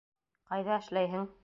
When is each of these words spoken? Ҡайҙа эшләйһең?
Ҡайҙа 0.53 0.75
эшләйһең? 0.79 1.33